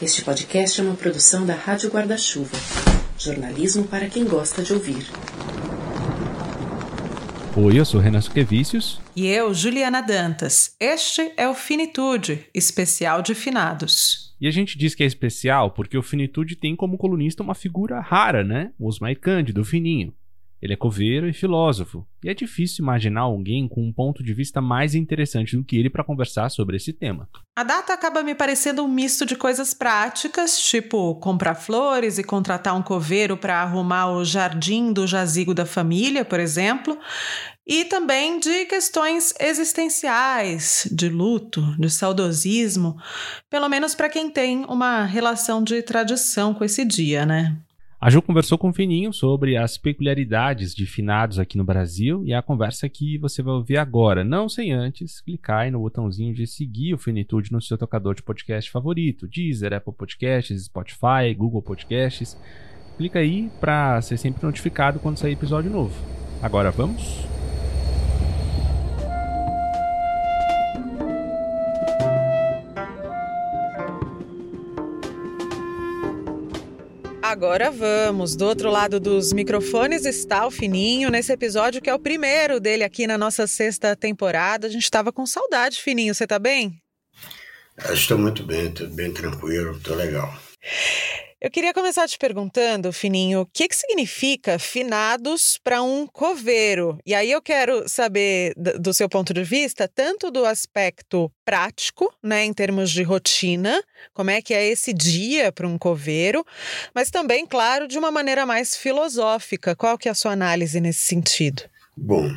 [0.00, 2.56] Este podcast é uma produção da Rádio Guarda-Chuva.
[3.18, 5.04] Jornalismo para quem gosta de ouvir.
[7.56, 9.00] Oi, eu sou Renan Suquevicius.
[9.16, 10.76] E eu, Juliana Dantas.
[10.78, 14.36] Este é o Finitude, especial de finados.
[14.40, 17.98] E a gente diz que é especial porque o Finitude tem como colunista uma figura
[17.98, 18.70] rara, né?
[18.78, 20.14] O Osmar Cândido, o Fininho.
[20.60, 24.60] Ele é coveiro e filósofo, e é difícil imaginar alguém com um ponto de vista
[24.60, 27.28] mais interessante do que ele para conversar sobre esse tema.
[27.56, 32.76] A data acaba me parecendo um misto de coisas práticas, tipo comprar flores e contratar
[32.76, 36.98] um coveiro para arrumar o jardim do jazigo da família, por exemplo,
[37.66, 42.96] e também de questões existenciais, de luto, de saudosismo,
[43.50, 47.56] pelo menos para quem tem uma relação de tradição com esse dia, né?
[48.00, 52.32] A Ju conversou com o Fininho sobre as peculiaridades de finados aqui no Brasil e
[52.32, 56.46] a conversa que você vai ouvir agora, não sem antes clicar aí no botãozinho de
[56.46, 62.38] seguir o Finitude no seu tocador de podcast favorito, Deezer, Apple Podcasts, Spotify, Google Podcasts.
[62.96, 65.94] Clica aí para ser sempre notificado quando sair episódio novo.
[66.40, 67.37] Agora vamos?
[77.38, 78.34] Agora vamos.
[78.34, 82.82] Do outro lado dos microfones está o Fininho, nesse episódio que é o primeiro dele
[82.82, 84.66] aqui na nossa sexta temporada.
[84.66, 86.12] A gente estava com saudade, Fininho.
[86.12, 86.82] Você tá bem?
[87.86, 90.36] Eu estou muito bem, estou bem tranquilo, estou legal.
[91.40, 96.98] Eu queria começar te perguntando, Fininho, o que, que significa finados para um coveiro?
[97.06, 102.44] E aí eu quero saber, do seu ponto de vista, tanto do aspecto prático, né,
[102.44, 103.80] em termos de rotina,
[104.12, 106.44] como é que é esse dia para um coveiro,
[106.92, 109.76] mas também, claro, de uma maneira mais filosófica.
[109.76, 111.62] Qual que é a sua análise nesse sentido?
[111.96, 112.28] Bom,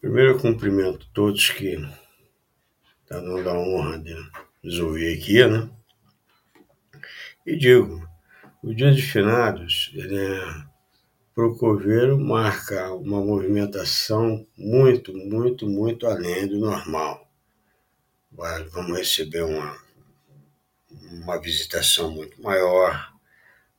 [0.00, 1.76] primeiro eu cumprimento todos que
[3.02, 4.16] estão dando a honra de
[4.64, 5.68] nos ouvir aqui, né?
[7.44, 8.15] E digo,
[8.66, 10.64] o Dia de Finados, ele é,
[11.32, 17.30] para o coveiro, marca uma movimentação muito, muito, muito além do normal.
[18.72, 19.80] Vamos receber uma,
[20.90, 23.14] uma visitação muito maior,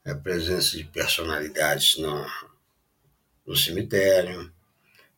[0.06, 2.26] a presença de personalidades no,
[3.46, 4.50] no cemitério,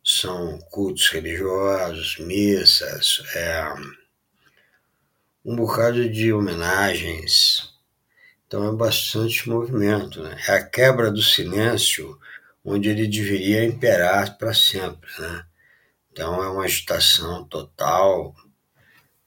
[0.04, 3.72] são cultos religiosos, missas, é,
[5.46, 7.78] um bocado de homenagens,
[8.50, 10.24] então é bastante movimento.
[10.24, 10.36] Né?
[10.48, 12.20] É a quebra do silêncio
[12.66, 15.08] onde ele deveria imperar para sempre.
[15.20, 15.46] Né?
[16.12, 18.36] Então é uma agitação total.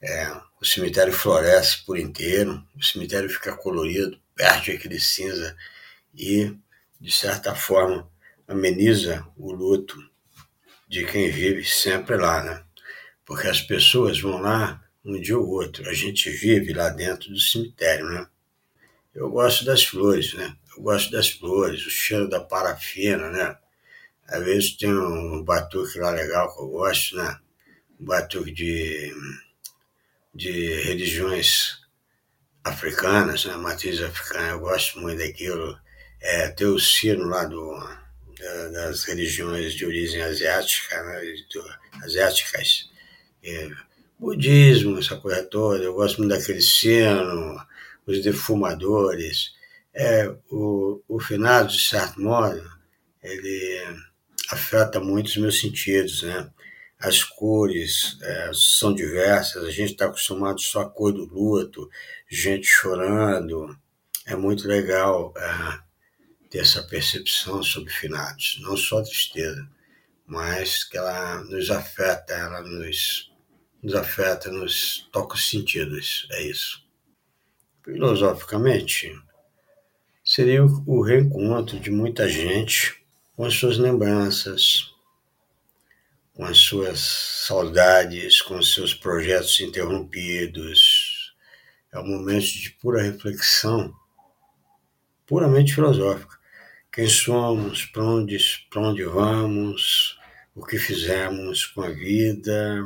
[0.01, 0.29] É,
[0.59, 5.55] o cemitério floresce por inteiro, o cemitério fica colorido, perde aquele cinza
[6.13, 6.53] e,
[6.99, 8.11] de certa forma,
[8.45, 9.97] ameniza o luto
[10.85, 12.61] de quem vive sempre lá, né?
[13.25, 17.39] Porque as pessoas vão lá um dia ou outro, a gente vive lá dentro do
[17.39, 18.27] cemitério, né?
[19.13, 20.55] Eu gosto das flores, né?
[20.75, 23.55] Eu gosto das flores, o cheiro da parafina, né?
[24.27, 27.39] Às vezes tem um batuque lá legal que eu gosto, né?
[27.99, 29.13] Um batuque de,
[30.33, 31.79] de religiões
[32.63, 33.55] africanas, né?
[33.55, 35.77] Matriz africana, eu gosto muito daquilo.
[36.19, 37.77] É, tem o sino lá do,
[38.39, 41.21] da, das religiões de origem asiática, né?
[41.53, 42.89] Do, asiáticas.
[43.43, 43.69] É,
[44.17, 45.83] budismo, essa coisa toda.
[45.83, 47.59] Eu gosto muito daquele sino
[48.05, 49.53] os defumadores.
[49.93, 52.61] É, o, o finado, de certo modo,
[53.21, 53.97] ele
[54.49, 56.49] afeta muito os meus sentidos, né?
[56.99, 61.89] As cores é, são diversas, a gente está acostumado só à cor do luto,
[62.29, 63.77] gente chorando.
[64.25, 65.79] É muito legal é,
[66.49, 69.67] ter essa percepção sobre finados, não só tristeza,
[70.25, 73.31] mas que ela nos afeta, ela nos,
[73.81, 76.82] nos afeta, nos toca os sentidos, é isso
[77.83, 79.11] filosoficamente,
[80.23, 83.03] seria o reencontro de muita gente
[83.35, 84.93] com as suas lembranças,
[86.33, 86.99] com as suas
[87.47, 91.35] saudades, com os seus projetos interrompidos.
[91.91, 93.93] É um momento de pura reflexão,
[95.27, 96.37] puramente filosófica.
[96.91, 98.37] Quem somos, para onde,
[98.75, 100.17] onde vamos,
[100.55, 102.83] o que fizemos com a vida,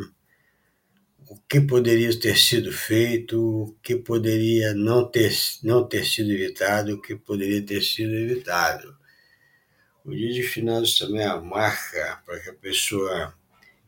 [1.29, 6.95] o que poderia ter sido feito, o que poderia não ter, não ter sido evitado,
[6.95, 8.95] o que poderia ter sido evitado.
[10.05, 13.33] O dia de finados também é a marca para que a pessoa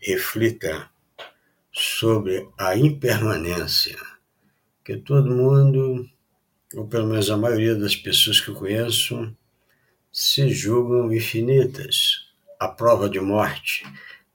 [0.01, 0.89] reflita
[1.71, 3.97] sobre a impermanência,
[4.83, 6.09] que todo mundo,
[6.75, 9.33] ou pelo menos a maioria das pessoas que eu conheço,
[10.11, 12.27] se julgam infinitas,
[12.59, 13.85] à prova de morte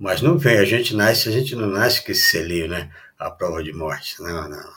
[0.04, 2.92] mas não vem, a gente nasce, a gente não nasce com esse selinho, né?
[3.18, 4.20] A prova de morte.
[4.20, 4.70] Não, não.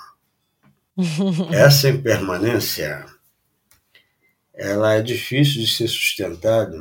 [1.51, 3.05] Essa impermanência,
[4.53, 6.79] ela é difícil de ser sustentada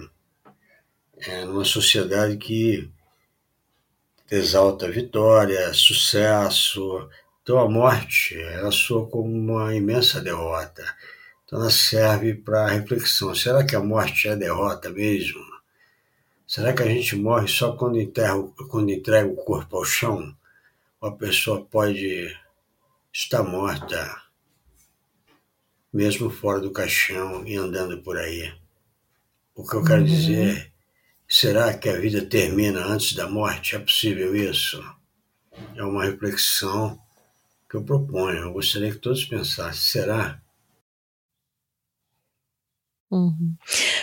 [1.19, 2.89] é, numa sociedade que
[4.31, 7.11] exalta vitória, sucesso.
[7.43, 10.85] Então a morte, ela soa como uma imensa derrota.
[11.45, 13.35] Então ela serve para reflexão.
[13.35, 15.56] Será que a morte é derrota mesmo?
[16.47, 18.41] Será que a gente morre só quando, enterra,
[18.71, 20.37] quando entrega o corpo ao chão?
[21.01, 22.35] Ou a pessoa pode
[23.13, 24.23] estar morta,
[25.93, 28.55] mesmo fora do caixão e andando por aí?
[29.55, 30.07] O que eu quero uhum.
[30.07, 30.73] dizer
[31.29, 33.75] Será que a vida termina antes da morte?
[33.75, 34.81] É possível isso?
[35.75, 36.97] É uma reflexão
[37.69, 38.39] que eu proponho.
[38.39, 40.41] Eu gostaria que todos pensassem: será?
[43.11, 43.55] Uhum.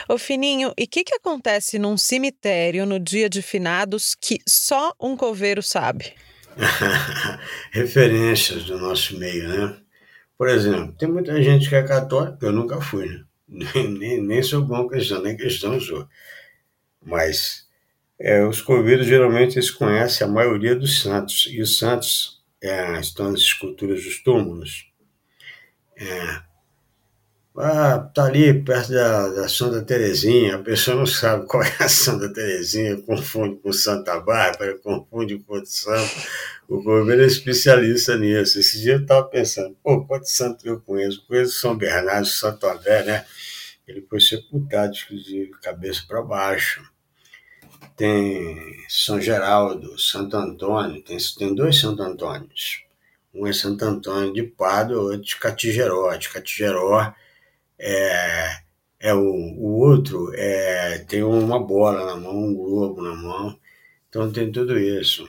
[0.07, 4.94] Ô Fininho, e o que, que acontece num cemitério no dia de finados que só
[5.00, 6.13] um coveiro sabe?
[7.71, 9.77] Referências do nosso meio, né?
[10.38, 13.23] Por exemplo, tem muita gente que é católica, eu nunca fui, né?
[13.75, 16.07] nem, nem, nem sou bom cristão, nem cristão sou.
[17.01, 17.67] Mas
[18.19, 23.31] é, os convidados geralmente eles conhecem a maioria dos santos, e os santos é, estão
[23.31, 24.88] nas esculturas dos túmulos.
[25.95, 26.41] É,
[27.57, 31.89] ah, tá ali perto da, da Santa Terezinha, a pessoa não sabe qual é a
[31.89, 36.11] Santa Terezinha, confunde com Santa Bárbara, confunde com outro santo.
[36.67, 38.59] O governo é especialista nisso.
[38.59, 41.25] Esse dia eu estava pensando, pô, quanto santo eu conheço?
[41.27, 43.25] Conheço São Bernardo, Santo André, né?
[43.88, 46.81] Ele foi sepultado de cabeça para baixo
[47.95, 52.83] tem São Geraldo, Santo Antônio, tem, tem dois Santo Antônios.
[53.33, 56.15] Um é Santo Antônio de Pado, outro de Catigeró.
[56.15, 57.13] De Catigeró
[57.83, 58.57] é,
[59.00, 63.59] é o, o outro é, tem uma bola na mão, um globo na mão.
[64.09, 65.27] Então tem tudo isso.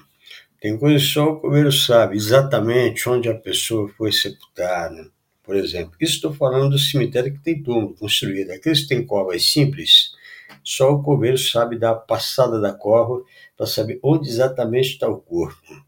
[0.61, 5.11] Tem coisas só o coveiro sabe exatamente onde a pessoa foi sepultada.
[5.43, 8.51] Por exemplo, isso estou falando do cemitério que tem túmulo construído.
[8.51, 10.13] Aqueles que têm covas simples,
[10.63, 13.23] só o coveiro sabe dar a passada da cova
[13.57, 15.85] para saber onde exatamente está o corpo.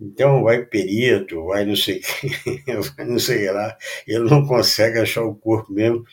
[0.00, 2.00] Então vai perito, vai não sei
[2.96, 3.76] vai não sei lá,
[4.06, 6.04] ele não consegue achar o corpo mesmo,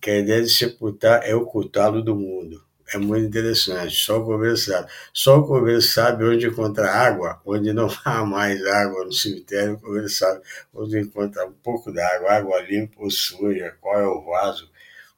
[0.00, 2.62] que a ideia de sepultar é ocultá-lo do mundo.
[2.94, 4.90] É muito interessante, só o coveiro sabe.
[5.14, 9.80] Só o coveiro sabe onde encontrar água, onde não há mais água no cemitério, o
[9.80, 10.42] coveiro sabe
[10.74, 14.70] onde encontrar um pouco d'água, água limpa ou suja, qual é o vaso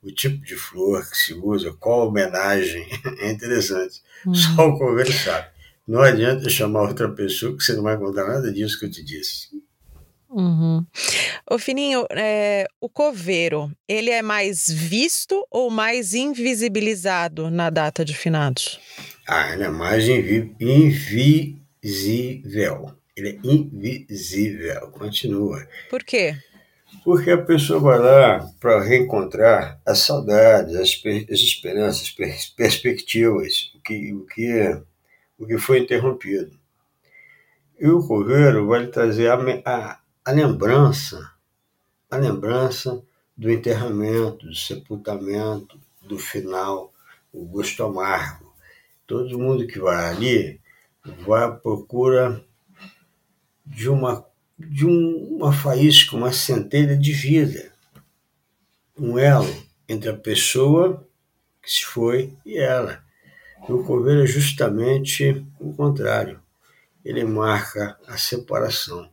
[0.02, 2.86] o tipo de flor que se usa, qual a homenagem,
[3.20, 4.02] é interessante.
[4.26, 4.34] Hum.
[4.34, 5.48] Só o coveiro sabe.
[5.86, 9.04] Não adianta chamar outra pessoa que você não vai contar nada disso que eu te
[9.04, 9.48] disse.
[10.30, 10.84] Uhum.
[11.48, 18.14] Ô Fininho, é, o coveiro, ele é mais visto ou mais invisibilizado na data de
[18.14, 18.80] finados?
[19.28, 20.56] Ah, ele é mais invi
[21.84, 22.94] invisível.
[23.16, 25.64] Ele é invisível, continua.
[25.88, 26.36] Por quê?
[27.04, 31.00] Porque a pessoa vai lá para reencontrar as saudades, as,
[31.30, 34.82] as esperanças, as perspectivas, o que, o, que, é,
[35.38, 36.58] o que foi interrompido.
[37.78, 41.32] E o coveiro vai lhe trazer a, a, a lembrança,
[42.10, 43.02] a lembrança
[43.36, 46.92] do enterramento, do sepultamento, do final,
[47.32, 48.54] o gosto amargo.
[49.06, 50.60] Todo mundo que vai ali
[51.26, 52.44] vai à procura
[53.66, 54.24] de uma
[54.56, 57.72] de um, uma faísca, uma centelha de vida,
[58.96, 59.52] um elo
[59.88, 61.06] entre a pessoa
[61.60, 63.02] que se foi e ela.
[63.72, 66.42] O coveiro é justamente o contrário.
[67.04, 69.10] Ele marca a separação.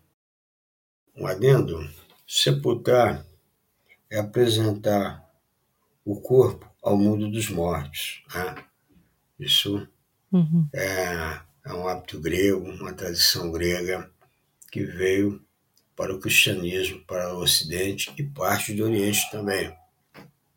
[1.15, 1.89] Um adendo:
[2.27, 3.25] sepultar
[4.09, 5.25] é apresentar
[6.03, 8.23] o corpo ao mundo dos mortos.
[8.33, 8.55] Né?
[9.39, 9.87] Isso
[10.31, 10.67] uhum.
[10.73, 14.09] é, é um hábito grego, uma tradição grega
[14.71, 15.41] que veio
[15.95, 19.75] para o cristianismo, para o Ocidente e parte do Oriente também.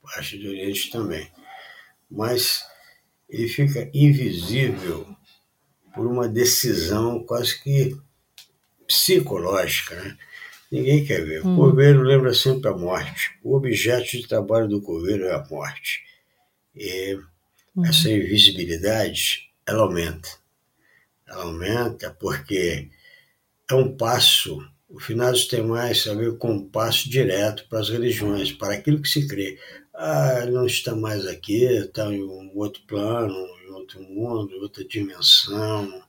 [0.03, 1.31] Parte do Oriente também.
[2.11, 2.65] Mas
[3.29, 5.07] ele fica invisível
[5.95, 7.97] por uma decisão quase que
[8.87, 10.19] psicológica, né?
[10.71, 11.45] Ninguém quer ver.
[11.45, 11.57] O hum.
[11.57, 13.39] coveiro lembra sempre a morte.
[13.43, 16.03] O objeto de trabalho do coveiro é a morte.
[16.75, 17.17] E
[17.77, 17.87] hum.
[17.87, 20.29] essa invisibilidade, ela aumenta.
[21.27, 22.89] Ela aumenta porque
[23.71, 27.89] é um passo, o finados tem mais a ver com um passo direto para as
[27.89, 29.59] religiões, para aquilo que se crê.
[29.95, 33.35] Ah, não está mais aqui, está em um outro plano,
[33.65, 36.03] em outro mundo, em outra dimensão.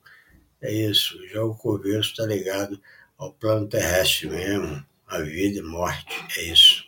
[0.62, 2.82] É isso, já o coveiro está ligado
[3.18, 6.84] ao plano terrestre mesmo, a vida e morte, é isso.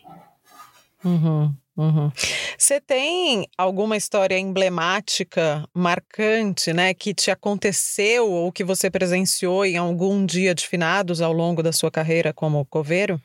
[1.04, 1.54] Uhum.
[1.76, 2.10] Uhum.
[2.58, 9.76] Você tem alguma história emblemática, marcante, né, que te aconteceu ou que você presenciou em
[9.76, 13.20] algum dia de finados ao longo da sua carreira como coveiro?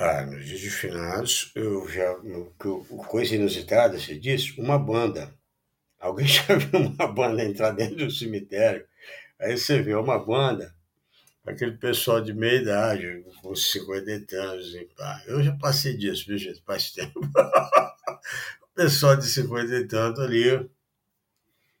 [0.00, 2.16] Ah, nos dias de finados, eu já.
[2.18, 2.52] No,
[3.08, 5.34] coisa inusitada, você disse, uma banda.
[5.98, 8.86] Alguém já viu uma banda entrar dentro do cemitério?
[9.40, 10.74] Aí você vê uma banda,
[11.46, 15.22] aquele pessoal de meia idade, com 50 anos, e pá.
[15.26, 16.62] Eu já passei disso, viu, gente?
[16.64, 17.20] Faz tempo.
[17.20, 20.70] o pessoal de 50 e tanto ali.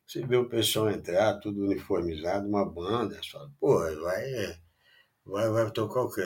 [0.06, 4.58] Você vê o pessoal entrar, tudo uniformizado, uma banda, fala, pô, vai
[5.28, 6.22] vai, vai tocar o quê?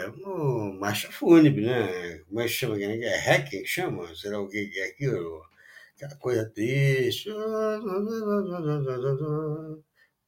[0.79, 2.21] Marcha fúnebre, né?
[2.29, 2.81] Como é que chama?
[2.81, 4.07] É hack que chama?
[4.15, 5.43] Será o que é aquilo?
[5.97, 7.29] Aquela coisa triste.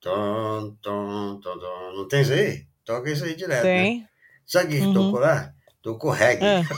[0.01, 1.93] Tom, tom, tom, tom.
[1.97, 2.67] Não tem isso aí?
[2.85, 3.65] Toca isso aí direto.
[3.65, 3.83] Né?
[3.83, 4.01] Tem.
[4.01, 4.09] Né?
[4.45, 4.95] Sabe quem uhum.
[4.95, 5.55] tocou lá?
[5.83, 6.45] Tocou reggae.
[6.45, 6.61] É.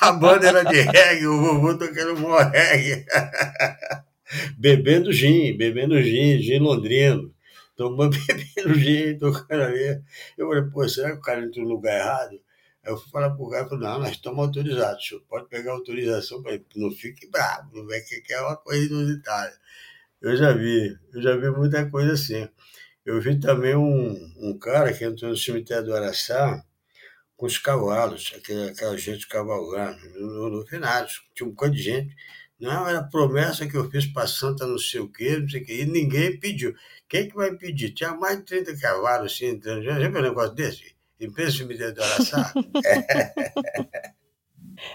[0.00, 3.04] a banda era de reggae, o vovô tocando mó reggae.
[4.58, 7.35] bebendo gin, bebendo gin, gin londrino
[7.76, 10.02] tomando, bebendo gin, tocando ali.
[10.36, 12.40] Eu falei, pô, será que o cara entrou no lugar errado?
[12.84, 16.42] Aí eu fui falar pro cara, falei, não, nós estamos autorizados, senhor pode pegar autorização,
[16.42, 19.58] para não fique bravo, não vai que é uma coisa inusitada.
[20.20, 22.48] Eu já vi, eu já vi muita coisa assim.
[23.04, 26.64] Eu vi também um, um cara que entrou no cemitério do Araçá
[27.36, 32.16] com os cavalos, aquela, aquela gente cavalgando, no, no, no tinha um bocado de gente.
[32.58, 35.64] Não, era promessa que eu fiz para Santa não sei o quê, não sei o
[35.64, 36.74] quê, e ninguém pediu.
[37.08, 37.90] Quem que vai pedir?
[37.90, 39.82] Tinha mais de 30 cavalos assim entrando.
[39.82, 40.96] Já viu um negócio desse?
[41.18, 42.52] De me Araçá?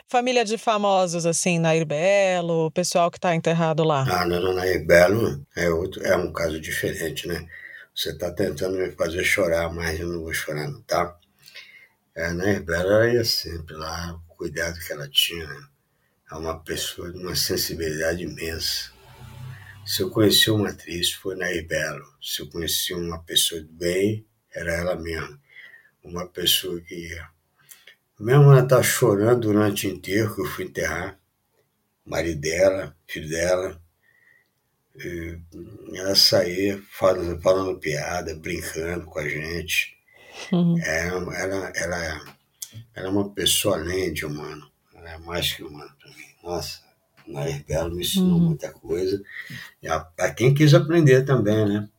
[0.08, 4.06] Família de famosos, assim, Nair Belo, o pessoal que está enterrado lá.
[4.08, 7.48] Ah, não, não, Nair Belo é, outro, é um caso diferente, né?
[7.96, 11.18] Você está tentando me fazer chorar, mas eu não vou chorar, não, tá?
[12.16, 15.62] É, Nair Belo, ela ia sempre lá, o cuidado que ela tinha, né?
[16.32, 18.92] É uma pessoa de uma sensibilidade imensa.
[19.86, 22.06] Se eu conheci uma atriz, foi na Belo.
[22.22, 25.38] Se eu conheci uma pessoa de bem, era ela mesma.
[26.02, 27.10] Uma pessoa que.
[28.18, 31.20] Mesmo ela tá chorando durante o enterro, que eu fui enterrar,
[32.06, 33.82] marido dela, filho dela,
[35.94, 39.98] ela saía falando, falando piada, brincando com a gente.
[40.52, 40.78] Uhum.
[40.80, 42.32] É, ela, ela,
[42.94, 44.71] ela é uma pessoa além de humano.
[45.06, 46.26] É mais que humano para mim.
[46.44, 46.80] Nossa,
[47.28, 48.46] Nair Belo me ensinou uhum.
[48.48, 49.22] muita coisa.
[49.82, 51.90] E a, a, quem quis aprender também, né?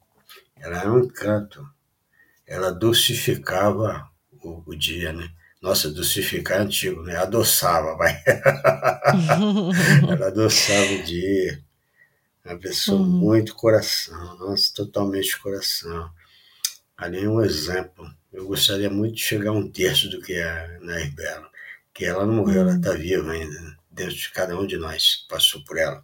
[0.57, 1.67] Ela era um canto.
[2.47, 4.09] Ela dulcificava
[4.43, 5.31] o, o dia, né?
[5.61, 7.17] Nossa, dulcificar é antigo, né?
[7.17, 8.21] Adoçava, vai.
[10.11, 11.63] ela adoçava o dia.
[12.45, 13.07] Uma pessoa uhum.
[13.07, 16.11] muito coração, nossa, totalmente coração.
[16.97, 18.05] Ali é um exemplo.
[18.33, 21.52] Eu gostaria muito de chegar a um terço do que é Nair Belo.
[21.95, 23.61] Que ela não morreu, ela está viva ainda.
[23.61, 23.77] Né?
[23.93, 26.03] dentro de cada um de nós passou por ela.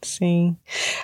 [0.00, 0.56] Sim.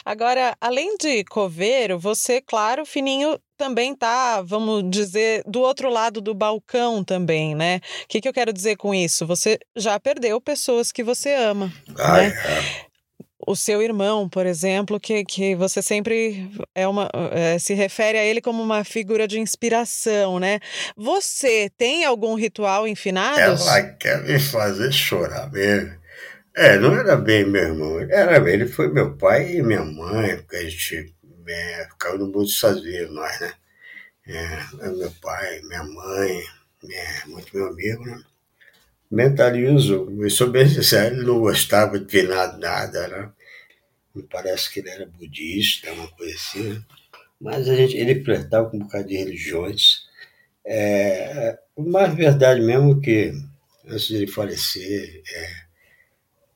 [0.04, 6.33] Agora, além de coveiro, você, claro, Fininho, também tá, vamos dizer, do outro lado do
[6.33, 7.80] balcão também, né?
[8.04, 9.26] O que, que eu quero dizer com isso?
[9.26, 11.73] Você já perdeu pessoas que você ama.
[11.99, 12.33] Ah, né?
[13.46, 18.18] É o seu irmão, por exemplo, que, que você sempre é uma, é, se refere
[18.18, 20.60] a ele como uma figura de inspiração, né?
[20.96, 23.66] Você tem algum ritual em finados?
[23.66, 25.92] Ela quer me fazer chorar mesmo.
[26.56, 30.56] É, não era bem meu irmão, era ele foi meu pai e minha mãe, porque
[30.56, 31.12] a gente
[31.48, 33.52] é, ficava no mundo sozinho, nós, né?
[34.26, 36.42] É, meu pai, minha mãe,
[36.90, 38.22] é, muito meu amigo, né?
[39.11, 43.32] Mentalizo, eu sou bem sincero, ele não gostava de nada, nada, né?
[44.14, 46.84] Me parece que ele era budista, uma coisa assim?
[47.40, 50.06] Mas a gente, ele flertava com um bocado de religiões.
[50.64, 53.32] É, mas verdade mesmo que,
[53.87, 55.64] antes de ele falecer, é,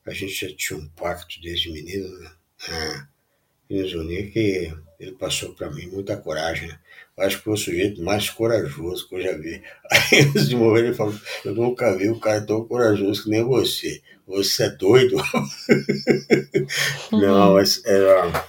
[0.06, 2.30] a gente já tinha um pacto desde menino, né?
[2.70, 3.08] É,
[3.70, 6.78] em que ele passou para mim muita coragem, né?
[7.18, 9.62] Acho que foi o sujeito mais corajoso que eu já vi.
[9.90, 13.44] Aí, antes de morrer, ele falou: Eu nunca vi um cara tão corajoso que nem
[13.44, 14.00] você.
[14.26, 15.16] Você é doido?
[15.16, 15.48] Uhum.
[17.20, 18.46] Não, mas era.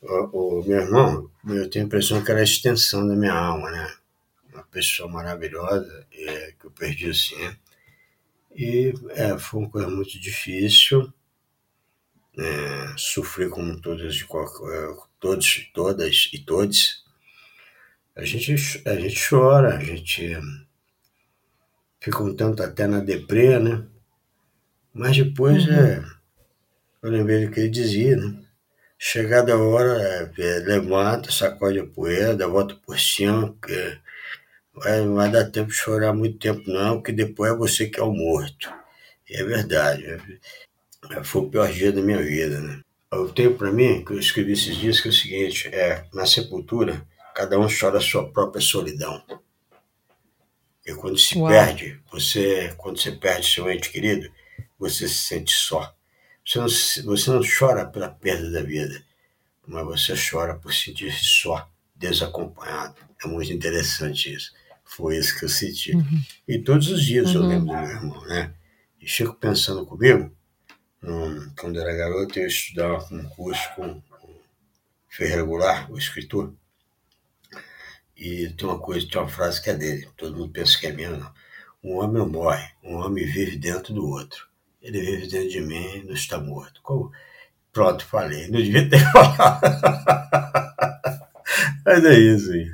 [0.00, 3.70] O, o, meu irmão, eu tenho a impressão que era a extensão da minha alma,
[3.70, 3.92] né?
[4.52, 7.36] Uma pessoa maravilhosa é, que eu perdi assim.
[7.36, 7.56] Né?
[8.54, 11.12] E é, foi uma coisa muito difícil.
[12.38, 17.05] É, sofri como todas, qualquer, todos, todas e todos
[18.16, 20.36] a gente, a gente chora, a gente
[22.00, 23.84] fica um tanto até na deprê, né?
[24.92, 25.74] Mas depois uhum.
[25.74, 26.04] é,
[27.02, 28.34] eu lembrei do que ele dizia, né?
[28.98, 33.98] Chegada a hora, é, é, levanta, sacode a poeira, volta por cima, porque
[34.74, 38.00] vai, não vai dar tempo de chorar muito tempo, não, que depois é você que
[38.00, 38.72] é o morto.
[39.28, 40.06] E é verdade.
[41.10, 42.80] É, foi o pior dia da minha vida, né?
[43.12, 46.24] Eu tenho para mim, que eu escrevi esses dias, que é o seguinte, é, na
[46.24, 47.06] sepultura,
[47.36, 49.22] Cada um chora a sua própria solidão.
[50.86, 51.48] E quando se Uau.
[51.48, 54.32] perde, você, quando você perde seu ente querido,
[54.78, 55.94] você se sente só.
[56.46, 56.68] Você não,
[57.14, 59.04] você não chora pela perda da vida,
[59.66, 62.94] mas você chora por sentir-se só, desacompanhado.
[63.22, 64.52] É muito interessante isso.
[64.84, 65.92] Foi isso que eu senti.
[66.48, 67.48] E todos os dias eu Uhum.
[67.48, 68.54] lembro do meu irmão, né?
[69.00, 70.34] E fico pensando comigo,
[71.02, 74.02] hum, quando era garoto, eu estudava um curso com o
[75.08, 76.54] Ferreira Goulart, o escritor.
[78.16, 80.92] E tem uma coisa, tem uma frase que é dele, todo mundo pensa que é
[80.92, 81.32] minha, não.
[81.84, 84.48] Um homem não morre, um homem vive dentro do outro.
[84.80, 86.80] Ele vive dentro de mim e não está morto.
[86.82, 87.12] Como-
[87.72, 88.48] Pronto, falei.
[88.48, 89.60] Não devia ter falado.
[91.84, 92.66] Mas é isso aí.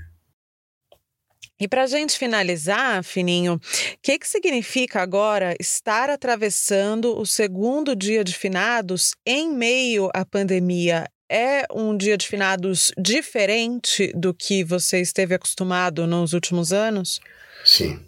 [1.61, 3.61] E para a gente finalizar, Fininho, o
[4.02, 11.08] que, que significa agora estar atravessando o segundo dia de finados em meio à pandemia?
[11.34, 17.22] É um dia de finados diferente do que você esteve acostumado nos últimos anos?
[17.64, 18.04] Sim.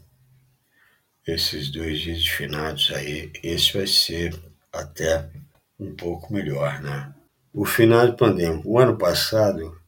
[1.27, 4.39] Esses dois dias de finados aí, esse vai ser
[4.71, 5.27] até
[5.81, 7.15] um pouco melhor, né?
[7.51, 8.69] O finado pandêmico.
[8.69, 9.81] O ano passado,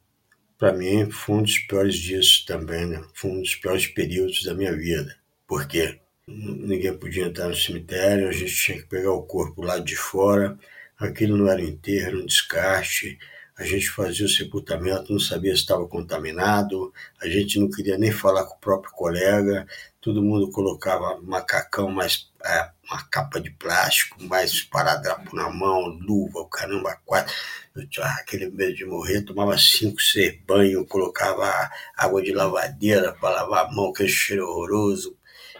[0.56, 3.04] para mim, foi um dos piores dias também, né?
[3.12, 5.14] Foi um dos piores períodos da minha vida.
[5.46, 6.00] Por quê?
[6.26, 10.58] Ninguém podia entrar no cemitério, a gente tinha que pegar o corpo lá de fora,
[10.98, 13.18] aquilo não era enterro, era um descarte,
[13.58, 18.12] a gente fazia o sepultamento, não sabia se estava contaminado, a gente não queria nem
[18.12, 19.66] falar com o próprio colega,
[19.98, 26.40] todo mundo colocava macacão, mais é, uma capa de plástico, mais esparadrapo na mão, luva,
[26.40, 27.34] o caramba, quatro.
[27.74, 33.42] Eu tinha aquele medo de morrer, tomava cinco, seis banhos, colocava água de lavadeira para
[33.42, 35.16] lavar a mão, aquele cheiro horroroso,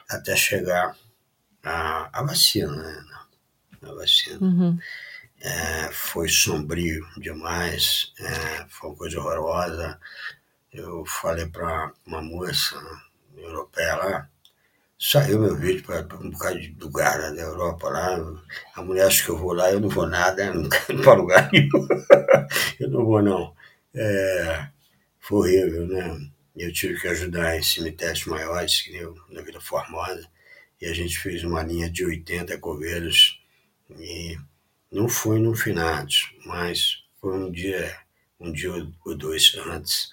[0.08, 0.94] até chegar
[1.64, 3.04] a, a vacina, né?
[3.82, 4.38] A vacina.
[4.40, 4.78] Uhum.
[5.52, 9.98] É, foi sombrio demais, é, foi uma coisa horrorosa.
[10.72, 12.76] Eu falei para uma moça
[13.36, 14.30] europeia lá,
[14.98, 18.18] saiu meu vídeo para um bocado de lugar né, da Europa lá.
[18.76, 21.14] A mulher acha que eu vou lá, eu não vou nada, eu não quero para
[21.14, 21.88] lugar nenhum.
[22.80, 23.54] eu não vou, não.
[23.94, 24.68] É,
[25.20, 26.30] foi horrível, né?
[26.56, 30.28] Eu tive que ajudar em cemitérios maiores, que o- na Vila Formosa,
[30.80, 33.40] e a gente fez uma linha de 80 coveiros
[33.98, 34.38] e
[34.96, 37.94] não foi no finados, mas foi um dia,
[38.40, 38.72] um dia
[39.04, 40.08] ou dois antes,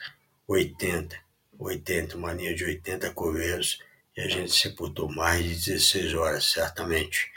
[0.46, 1.18] 80,
[1.58, 3.80] 80, uma linha de 80 coveiros,
[4.18, 7.32] e a gente sepultou mais de 16 horas, certamente,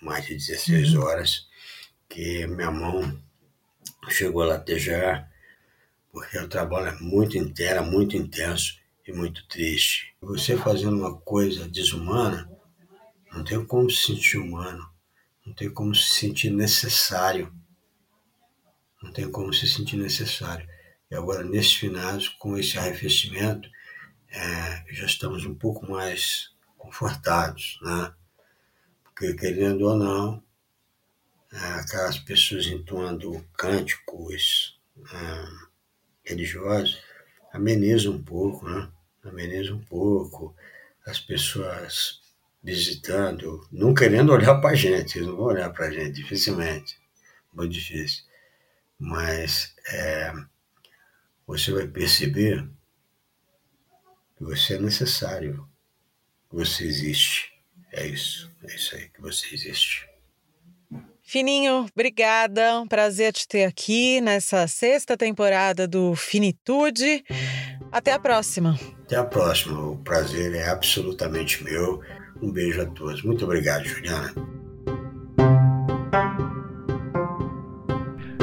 [0.00, 1.48] mais de 16 horas,
[2.08, 3.20] que minha mão
[4.08, 5.28] chegou a latejar,
[6.12, 10.14] porque o trabalho é muito inteiro, muito intenso e muito triste.
[10.20, 12.48] Você fazendo uma coisa desumana,
[13.32, 14.91] não tem como se sentir humano,
[15.44, 17.52] não tem como se sentir necessário.
[19.02, 20.68] Não tem como se sentir necessário.
[21.10, 23.68] E agora, nesses finados, com esse arrefecimento,
[24.28, 28.14] é, já estamos um pouco mais confortados, né?
[29.02, 30.42] Porque, querendo ou não,
[31.52, 34.80] é, aquelas pessoas entoando cânticos
[35.12, 35.44] é,
[36.24, 36.98] religiosos
[37.52, 38.90] amenizam um pouco, né?
[39.22, 40.56] Ameniza um pouco.
[41.06, 42.21] As pessoas
[42.62, 46.96] visitando, não querendo olhar para a gente, eles não vão olhar para a gente, dificilmente,
[47.52, 48.24] muito difícil.
[48.98, 50.32] Mas é,
[51.46, 52.64] você vai perceber
[54.36, 55.68] que você é necessário,
[56.48, 57.52] que você existe.
[57.92, 60.08] É isso, é isso aí, que você existe.
[61.22, 62.78] Fininho, obrigada.
[62.80, 67.24] Um prazer te ter aqui nessa sexta temporada do Finitude.
[67.90, 68.78] Até a próxima.
[69.02, 72.02] Até a próxima, o prazer é absolutamente meu.
[72.42, 73.22] Um beijo a todos.
[73.22, 74.34] Muito obrigado, Juliana.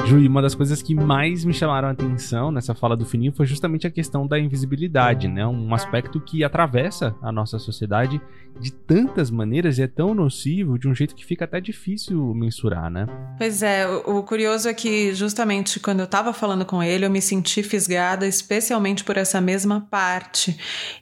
[0.09, 3.31] Ju, e uma das coisas que mais me chamaram a atenção nessa fala do Fininho
[3.31, 5.45] foi justamente a questão da invisibilidade, né?
[5.45, 8.19] Um aspecto que atravessa a nossa sociedade
[8.59, 12.89] de tantas maneiras e é tão nocivo de um jeito que fica até difícil mensurar,
[12.89, 13.05] né?
[13.37, 17.21] Pois é, o, curioso é que justamente quando eu estava falando com ele, eu me
[17.21, 20.57] senti fisgada especialmente por essa mesma parte.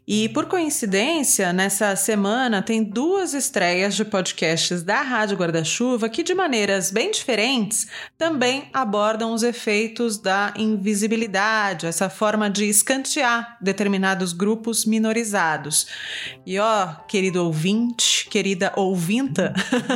[0.05, 6.35] E por coincidência, nessa semana tem duas estreias de podcasts da Rádio Guarda-Chuva que de
[6.35, 8.96] maneiras bem diferentes também abordam
[9.38, 15.88] os efeitos da invisibilidade, essa forma de escantear determinados grupos minorizados.
[16.45, 19.53] E ó, querido ouvinte, querida ouvinta,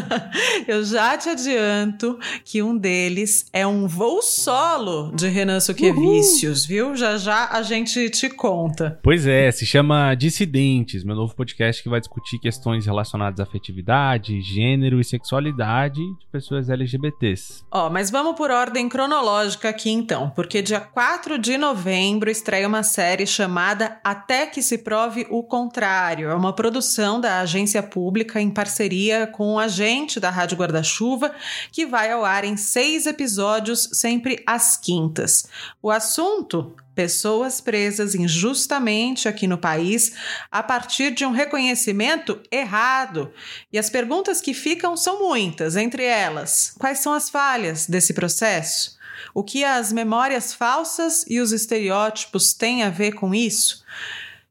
[0.68, 6.96] eu já te adianto que um deles é um voo solo de Renan Suquevicius, viu?
[6.96, 9.00] Já já a gente te conta.
[9.02, 14.42] Pois é, se chama Dissidentes, meu novo podcast que vai discutir questões relacionadas à afetividade,
[14.42, 17.64] gênero e sexualidade de pessoas LGBTs.
[17.72, 22.84] Ó, mas vamos por ordem cronológica aqui então, porque dia 4 de novembro estreia uma
[22.84, 26.30] série chamada Até que se prove o contrário.
[26.30, 31.34] É uma produção da agência pública em parceria com um agente da Rádio Guarda-Chuva,
[31.72, 35.46] que vai ao ar em seis episódios, sempre às quintas.
[35.82, 40.14] O assunto pessoas presas injustamente aqui no país
[40.52, 43.32] a partir de um reconhecimento errado.
[43.72, 49.00] E as perguntas que ficam são muitas, entre elas: quais são as falhas desse processo?
[49.34, 53.84] O que as memórias falsas e os estereótipos têm a ver com isso?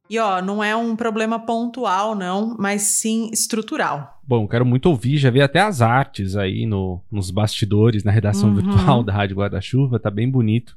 [0.08, 4.20] E ó, não é um problema pontual, não, mas sim estrutural.
[4.26, 8.48] Bom, quero muito ouvir, já vi até as artes aí no, nos bastidores, na redação
[8.48, 8.56] uhum.
[8.56, 10.76] virtual da Rádio Guarda-Chuva, tá bem bonito.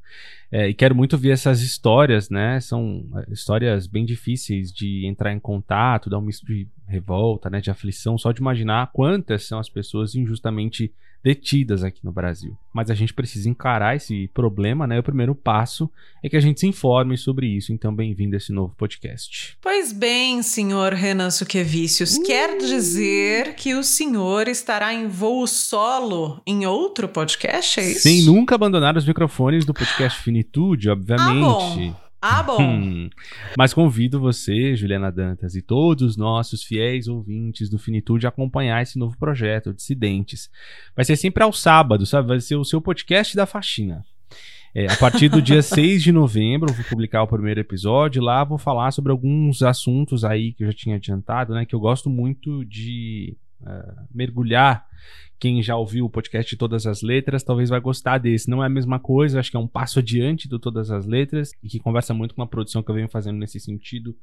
[0.56, 2.60] É, e quero muito ver essas histórias, né?
[2.60, 7.60] São é, histórias bem difíceis de entrar em contato, dá um misto de revolta, né?
[7.60, 12.58] De aflição, só de imaginar quantas são as pessoas injustamente detidas aqui no Brasil.
[12.74, 15.00] Mas a gente precisa encarar esse problema, né?
[15.00, 15.90] O primeiro passo
[16.22, 17.72] é que a gente se informe sobre isso.
[17.72, 19.58] Então, bem-vindo a esse novo podcast.
[19.62, 22.24] Pois bem, senhor Renan Suquevicius, uh!
[22.24, 28.02] quer dizer que o senhor estará em voo solo em outro podcast, é isso?
[28.02, 31.30] Sem nunca abandonar os microfones do podcast Finitude, obviamente.
[31.30, 32.03] Ah, bom.
[32.26, 32.58] Ah, bom.
[32.62, 33.10] Hum.
[33.58, 38.82] Mas convido você, Juliana Dantas, e todos os nossos fiéis ouvintes do Finitude a acompanhar
[38.82, 40.50] esse novo projeto, Dissidentes.
[40.96, 42.30] Vai ser sempre ao sábado, sabe?
[42.30, 44.06] Vai ser o seu podcast da faxina.
[44.74, 48.24] É, a partir do dia 6 de novembro, eu vou publicar o primeiro episódio.
[48.24, 51.66] Lá vou falar sobre alguns assuntos aí que eu já tinha adiantado, né?
[51.66, 54.86] Que eu gosto muito de uh, mergulhar
[55.44, 58.50] quem já ouviu o podcast de Todas as Letras talvez vai gostar desse.
[58.50, 61.52] Não é a mesma coisa, acho que é um passo adiante do Todas as Letras
[61.62, 64.16] e que conversa muito com a produção que eu venho fazendo nesse sentido.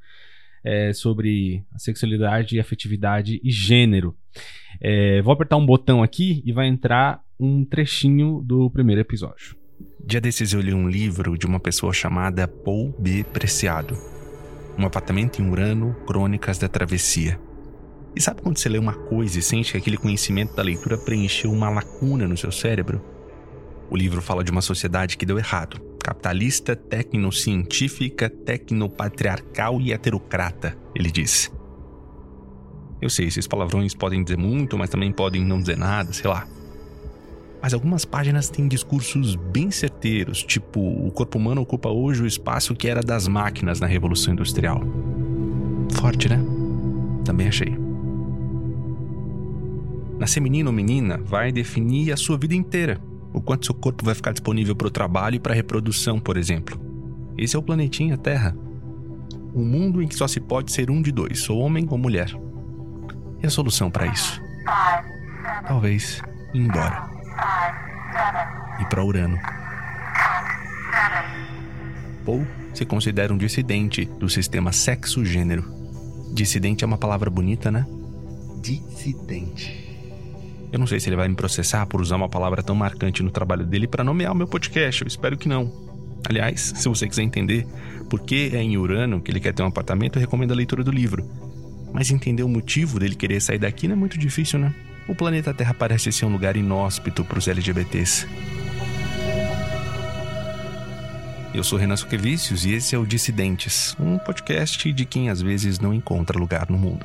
[0.64, 4.14] É, sobre sexualidade, afetividade e gênero.
[4.78, 9.56] É, vou apertar um botão aqui e vai entrar um trechinho do primeiro episódio.
[10.06, 13.24] Dia desses eu li um livro de uma pessoa chamada Paul B.
[13.24, 13.94] Preciado.
[14.78, 17.40] Um apartamento em Urano, Crônicas da Travessia.
[18.14, 21.52] E sabe quando você lê uma coisa e sente que aquele conhecimento da leitura preencheu
[21.52, 23.00] uma lacuna no seu cérebro?
[23.88, 25.80] O livro fala de uma sociedade que deu errado.
[26.02, 31.52] Capitalista, tecnocientífica, tecnopatriarcal e heterocrata, ele diz.
[33.00, 36.46] Eu sei, esses palavrões podem dizer muito, mas também podem não dizer nada, sei lá.
[37.62, 42.74] Mas algumas páginas têm discursos bem certeiros, tipo: o corpo humano ocupa hoje o espaço
[42.74, 44.80] que era das máquinas na Revolução Industrial.
[45.92, 46.40] Forte, né?
[47.24, 47.89] Também achei.
[50.20, 53.00] Nascer menino ou menina vai definir a sua vida inteira.
[53.32, 56.36] O quanto seu corpo vai ficar disponível para o trabalho e para a reprodução, por
[56.36, 56.78] exemplo.
[57.38, 58.54] Esse é o planetinha Terra.
[59.54, 62.30] Um mundo em que só se pode ser um de dois, ou homem ou mulher.
[63.42, 64.42] E a solução para isso?
[65.66, 66.20] Talvez
[66.52, 67.08] ir embora.
[68.78, 69.38] Ir para Urano.
[72.26, 75.64] Ou se considera um dissidente do sistema sexo-gênero.
[76.34, 77.86] Dissidente é uma palavra bonita, né?
[78.60, 79.79] Dissidente.
[80.72, 83.30] Eu não sei se ele vai me processar por usar uma palavra tão marcante no
[83.30, 85.02] trabalho dele para nomear o meu podcast.
[85.02, 85.72] Eu espero que não.
[86.28, 87.66] Aliás, se você quiser entender
[88.08, 90.84] por que é em Urano que ele quer ter um apartamento, eu recomendo a leitura
[90.84, 91.28] do livro.
[91.92, 94.72] Mas entender o motivo dele querer sair daqui não é muito difícil, né?
[95.08, 98.28] O planeta Terra parece ser um lugar inóspito para os LGBTs.
[101.52, 105.80] Eu sou Renan Suquevicius e esse é o Dissidentes, um podcast de quem às vezes
[105.80, 107.04] não encontra lugar no mundo.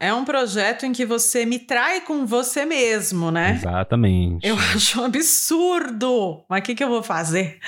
[0.00, 3.58] É um projeto em que você me trai com você mesmo, né?
[3.60, 4.46] Exatamente.
[4.46, 6.44] Eu acho um absurdo.
[6.48, 7.58] Mas o que, que eu vou fazer?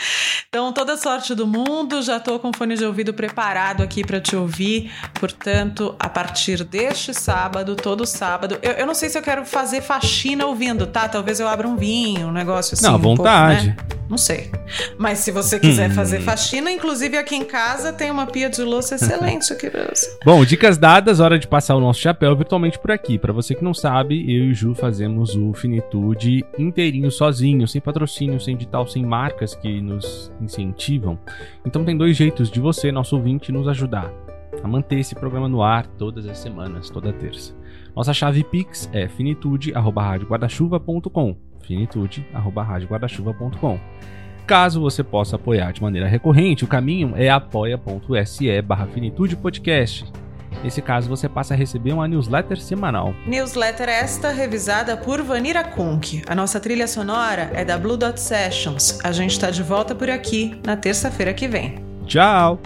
[0.48, 4.34] Então, toda sorte do mundo, já tô com fone de ouvido preparado aqui para te
[4.34, 4.90] ouvir.
[5.14, 9.80] Portanto, a partir deste sábado, todo sábado, eu, eu, não sei se eu quero fazer
[9.80, 11.08] faxina ouvindo, tá?
[11.08, 12.84] Talvez eu abra um vinho, um negócio assim.
[12.84, 13.68] Não, à vontade.
[13.68, 14.00] Um pouco, né?
[14.10, 14.50] Não sei.
[14.98, 15.94] Mas se você quiser hum.
[15.94, 20.18] fazer faxina, inclusive aqui em casa tem uma pia de louça excelente aqui pra você.
[20.24, 23.18] Bom, dicas dadas, hora de passar o nosso chapéu virtualmente por aqui.
[23.18, 27.80] Para você que não sabe, eu e o Ju fazemos o Finitude inteirinho, sozinho, sem
[27.80, 31.18] patrocínio, sem edital, sem marcas que nos incentivam.
[31.64, 34.12] Então tem dois jeitos de você, nosso ouvinte, nos ajudar
[34.62, 37.54] a manter esse programa no ar todas as semanas, toda terça.
[37.94, 41.36] Nossa chave Pix é finitude@radioguardachuva.com
[41.70, 43.78] finitude.com.
[44.46, 50.04] Caso você possa apoiar de maneira recorrente, o caminho é apoia.se barra finitude podcast.
[50.62, 53.14] Nesse caso, você passa a receber uma newsletter semanal.
[53.26, 56.22] Newsletter esta revisada por Vanira Kunk.
[56.26, 58.98] A nossa trilha sonora é da Blue Dot Sessions.
[59.02, 61.84] A gente está de volta por aqui na terça-feira que vem.
[62.06, 62.60] Tchau!